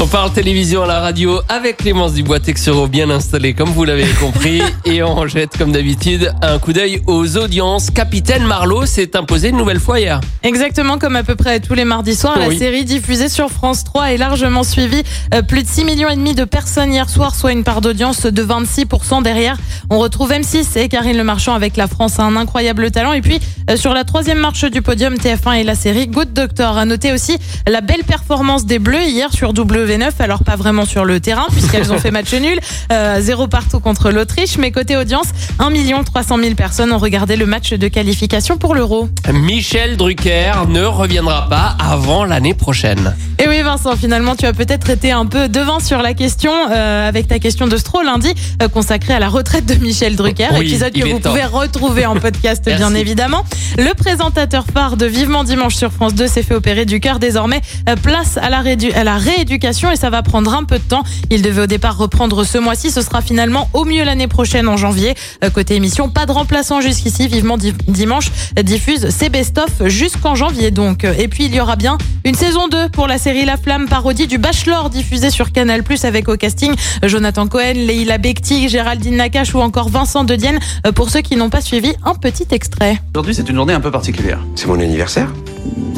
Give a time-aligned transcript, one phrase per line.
[0.00, 4.06] On parle télévision à la radio avec Clémence Dubois Texero bien installé comme vous l'avez
[4.20, 7.90] compris et on jette comme d'habitude un coup d'œil aux audiences.
[7.90, 10.20] Capitaine Marlowe s'est imposé une nouvelle fois hier.
[10.42, 12.54] Exactement comme à peu près tous les mardis soirs, Oui.
[12.54, 15.02] la série diffusée sur France 3 est largement suivie.
[15.34, 18.22] Euh, plus de 6 millions et demi de personnes hier soir, soit une part d'audience
[18.26, 19.56] de 26% derrière.
[19.88, 23.12] On retrouve M6 et Karine Le Marchand avec La France a un incroyable talent.
[23.12, 23.38] Et puis
[23.70, 26.76] euh, sur la troisième marche du podium, TF1 et la série Good Doctor.
[26.76, 27.36] À noter aussi
[27.68, 29.52] la belle performance des Bleus hier sur
[29.86, 30.10] W9.
[30.18, 32.58] Alors pas vraiment sur le terrain puisqu'elles ont fait match nul,
[32.92, 34.58] euh, zéro partout contre l'Autriche.
[34.58, 35.26] Mais côté audience,
[35.58, 35.70] 1
[36.04, 39.08] 300 000 personnes ont regardé le match de qualification pour l'Euro.
[39.32, 43.14] Michel Drucker ne reviendra pas avant l'année prochaine.
[43.38, 47.08] Et oui Vincent, finalement tu as peut-être été un peu devant sur la question euh,
[47.08, 50.66] avec ta question de Stro lundi euh, consacrée à la retraite de Michel Drucker, Oui,
[50.66, 51.30] épisode que vous temps.
[51.30, 53.44] pouvez retrouver en podcast bien évidemment.
[53.78, 57.60] Le présentateur phare de Vivement Dimanche sur France 2 s'est fait opérer du cœur désormais.
[57.88, 58.58] Euh, place à la,
[58.94, 61.02] à la rééducation et ça va prendre un peu de temps.
[61.30, 64.76] Il devait au départ reprendre ce mois-ci, ce sera finalement au mieux l'année prochaine en
[64.76, 65.14] janvier.
[65.44, 67.28] Euh, côté émission, pas de remplaçant jusqu'ici.
[67.28, 71.04] Vivement Di- Dimanche euh, diffuse ses best-of jusqu'en janvier donc.
[71.04, 74.26] Et puis il y aura bien une saison 2 pour la série La Flamme, parodie
[74.26, 76.72] du Bachelor diffusée sur Canal+, avec au casting
[77.04, 80.58] euh, Jonathan Cohen, Leila Bekti, Géraldine Nakache ou encore Vincent De Dienne.
[80.94, 83.00] Pour ceux qui n'ont pas suivi, un petit extrait.
[83.14, 84.38] Aujourd'hui, c'est une journée un peu particulière.
[84.56, 85.28] C'est mon anniversaire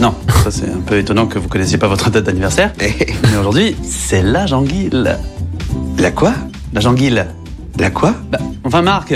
[0.00, 2.72] Non, ça c'est un peu étonnant que vous connaissiez pas votre date d'anniversaire.
[2.80, 4.90] Mais aujourd'hui, c'est la janguille.
[5.98, 6.34] La quoi?
[6.72, 7.24] La janguille.
[7.78, 8.14] La quoi?
[8.30, 9.14] Bah, enfin, Marc,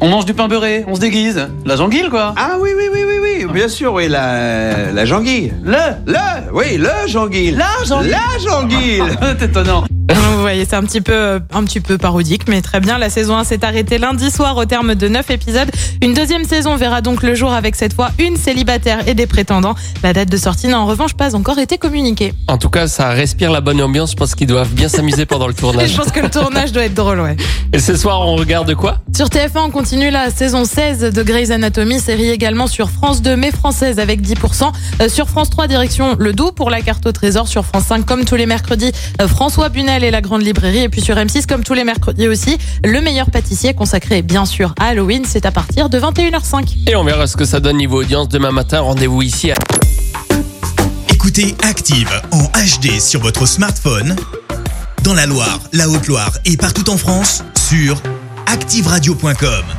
[0.00, 1.48] on mange du pain beurré, on se déguise.
[1.64, 2.32] La janguille, quoi.
[2.36, 5.52] Ah oui, oui, oui, oui, oui, bien sûr, oui, la, la janguille.
[5.64, 7.52] Le Le, oui, le janguille.
[7.52, 8.10] La janguille.
[8.10, 9.02] La janguille.
[9.38, 9.84] C'est étonnant.
[10.10, 12.96] Vous voyez, c'est un petit peu, euh, un petit peu parodique, mais très bien.
[12.98, 15.70] La saison 1 s'est arrêtée lundi soir au terme de 9 épisodes.
[16.02, 19.74] Une deuxième saison verra donc le jour avec cette fois une célibataire et des prétendants.
[20.02, 22.32] La date de sortie n'a en revanche pas encore été communiquée.
[22.46, 24.12] En tout cas, ça respire la bonne ambiance.
[24.12, 25.96] Je pense qu'ils doivent bien s'amuser pendant le Et je tournage.
[25.96, 27.36] pense que le tournage doit être drôle, ouais.
[27.72, 28.98] Et ce soir, on regarde quoi?
[29.14, 33.36] Sur TF1, on continue la saison 16 de Grey's Anatomy, série également sur France 2,
[33.36, 34.72] mais française avec 10%.
[35.02, 37.46] Euh, sur France 3, direction Le Doubs pour la carte au trésor.
[37.48, 40.84] Sur France 5, comme tous les mercredis, euh, François Bunel et la Grande Librairie.
[40.84, 44.74] Et puis sur M6, comme tous les mercredis aussi, Le Meilleur Pâtissier, consacré bien sûr
[44.78, 45.24] à Halloween.
[45.26, 46.88] C'est à partir de 21h05.
[46.88, 48.80] Et on verra ce que ça donne niveau audience demain matin.
[48.80, 49.54] Rendez-vous ici à
[51.08, 54.16] Écoutez Active en HD sur votre smartphone,
[55.02, 58.00] dans la Loire, la Haute-Loire et partout en France, sur
[58.46, 59.77] activeradio.com.